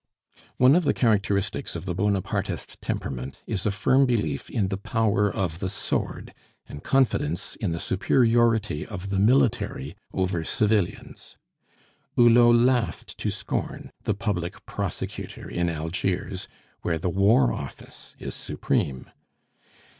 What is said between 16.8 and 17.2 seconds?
where the